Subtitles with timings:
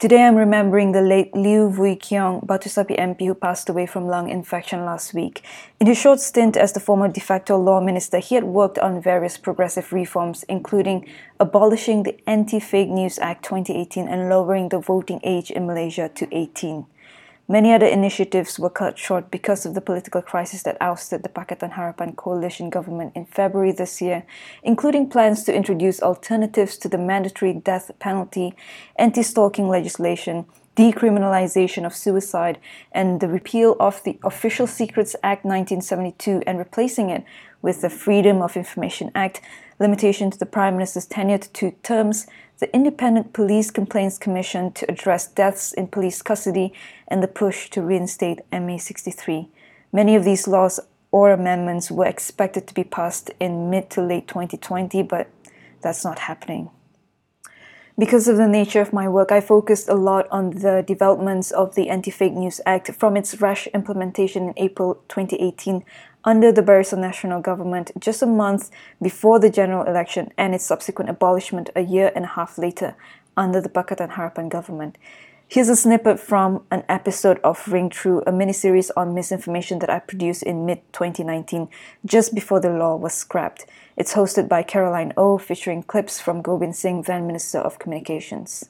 [0.00, 4.06] Today I'm remembering the late Liew Vui Keong, Batu Sapi MP who passed away from
[4.06, 5.44] lung infection last week.
[5.78, 9.02] In his short stint as the former de facto law minister, he had worked on
[9.02, 11.06] various progressive reforms, including
[11.38, 16.86] abolishing the Anti-Fake News Act 2018 and lowering the voting age in Malaysia to 18.
[17.50, 21.72] Many other initiatives were cut short because of the political crisis that ousted the Pakatan
[21.72, 24.22] Harapan coalition government in February this year,
[24.62, 28.54] including plans to introduce alternatives to the mandatory death penalty,
[28.94, 32.58] anti stalking legislation, decriminalization of suicide,
[32.92, 37.24] and the repeal of the Official Secrets Act 1972 and replacing it
[37.62, 39.40] with the Freedom of Information Act,
[39.80, 42.28] limitation to the Prime Minister's tenure to two terms,
[42.60, 46.72] the Independent Police Complaints Commission to address deaths in police custody,
[47.08, 49.48] and the push to reinstate MA 63.
[49.92, 50.78] Many of these laws
[51.10, 55.28] or amendments were expected to be passed in mid to late 2020, but
[55.80, 56.70] that's not happening.
[57.98, 61.74] Because of the nature of my work, I focused a lot on the developments of
[61.74, 65.84] the Anti Fake News Act from its rash implementation in April 2018
[66.24, 71.10] under the Barisan Nasional government just a month before the general election and its subsequent
[71.10, 72.94] abolishment a year and a half later
[73.36, 74.98] under the Pakatan Harapan government.
[75.48, 79.98] Here's a snippet from an episode of Ring True, a miniseries on misinformation that I
[79.98, 81.68] produced in mid 2019,
[82.06, 83.66] just before the law was scrapped.
[83.96, 88.68] It's hosted by Caroline O, featuring clips from Gobind Singh, then Minister of Communications.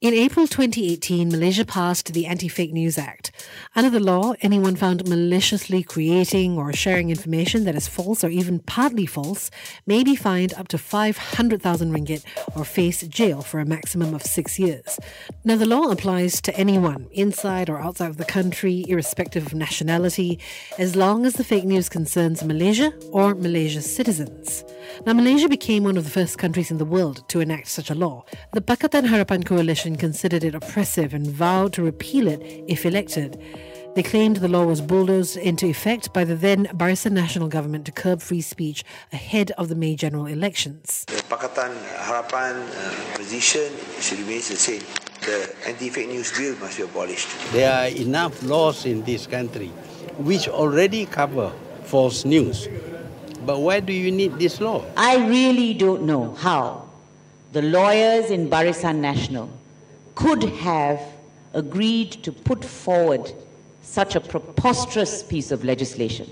[0.00, 3.32] In April 2018, Malaysia passed the Anti Fake News Act.
[3.76, 8.60] Under the law, anyone found maliciously creating or sharing information that is false or even
[8.60, 9.50] partly false
[9.86, 12.24] may be fined up to 500,000 ringgit
[12.56, 14.98] or face jail for a maximum of six years.
[15.44, 20.38] Now, the law applies to anyone, inside or outside of the country, irrespective of nationality,
[20.78, 24.64] as long as the fake news concerns Malaysia or Malaysia's citizens.
[25.06, 27.94] Now, Malaysia became one of the first countries in the world to enact such a
[27.94, 28.24] law.
[28.52, 33.33] The Pakatan Harapan Coalition considered it oppressive and vowed to repeal it if elected.
[33.94, 37.92] They claimed the law was bulldozed into effect by the then Barisan Nasional government to
[37.92, 41.04] curb free speech ahead of the May general elections.
[41.06, 41.70] The Pakatan
[42.02, 44.82] Harapan uh, position should remain the same.
[45.20, 47.28] The anti-fake news bill must be abolished.
[47.52, 49.68] There are enough laws in this country
[50.18, 51.52] which already cover
[51.84, 52.66] false news.
[53.46, 54.84] But why do you need this law?
[54.96, 56.88] I really don't know how
[57.52, 59.48] the lawyers in Barisan Nasional
[60.16, 61.00] could have
[61.54, 63.32] agreed to put forward
[63.82, 66.28] such a preposterous piece of legislation.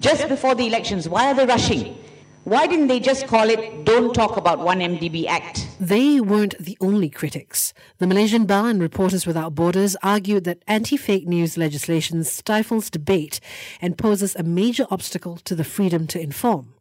[0.00, 1.98] Just before the elections, why are they rushing?
[2.44, 5.66] Why didn't they just call it Don't Talk About 1MDB Act?
[5.80, 7.72] They weren't the only critics.
[7.98, 13.40] The Malaysian Bar and Reporters Without Borders argued that anti fake news legislation stifles debate
[13.80, 16.74] and poses a major obstacle to the freedom to inform.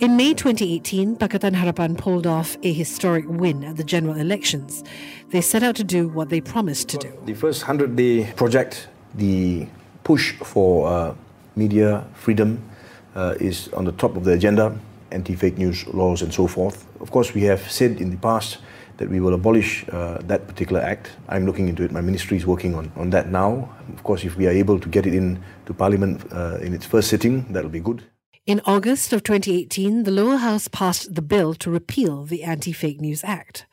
[0.00, 4.82] In May 2018, Pakatan Harapan pulled off a historic win at the general elections.
[5.30, 7.12] They set out to do what they promised to do.
[7.24, 9.66] The first 100 day project, the
[10.02, 11.14] push for uh,
[11.54, 12.62] media freedom,
[13.14, 14.76] uh, is on the top of the agenda,
[15.12, 16.86] anti fake news laws and so forth.
[17.00, 18.58] Of course, we have said in the past
[18.96, 21.10] that we will abolish uh, that particular act.
[21.28, 21.92] I'm looking into it.
[21.92, 23.68] My ministry is working on, on that now.
[23.92, 26.86] Of course, if we are able to get it in to Parliament uh, in its
[26.86, 28.02] first sitting, that will be good.
[28.44, 33.00] In August of 2018, the lower house passed the bill to repeal the Anti Fake
[33.00, 33.66] News Act.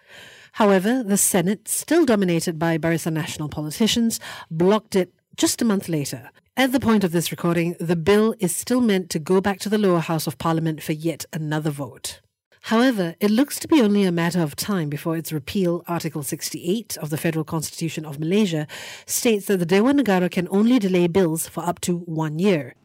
[0.53, 4.19] However, the Senate, still dominated by Barisan Nasional politicians,
[4.51, 6.29] blocked it just a month later.
[6.55, 9.69] At the point of this recording, the bill is still meant to go back to
[9.69, 12.21] the lower house of parliament for yet another vote.
[12.61, 16.95] However, it looks to be only a matter of time before its repeal, Article 68
[16.97, 18.67] of the Federal Constitution of Malaysia,
[19.07, 22.75] states that the Dewan Negara can only delay bills for up to one year.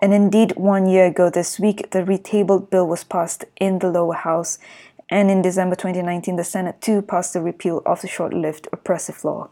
[0.00, 4.14] And indeed, one year ago this week, the retabled bill was passed in the lower
[4.14, 4.58] house.
[5.08, 9.24] And in December 2019, the Senate too passed the repeal of the short lived oppressive
[9.24, 9.50] law.